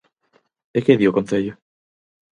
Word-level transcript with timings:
E 0.77 0.79
que 0.85 0.97
di 0.99 1.05
o 1.09 1.15
concello? 1.17 1.53